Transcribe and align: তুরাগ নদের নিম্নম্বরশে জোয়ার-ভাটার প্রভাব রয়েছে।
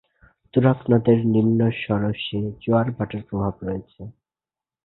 তুরাগ 0.53 0.79
নদের 0.91 1.19
নিম্নম্বরশে 1.33 2.39
জোয়ার-ভাটার 2.63 3.21
প্রভাব 3.29 3.53
রয়েছে। 3.61 4.01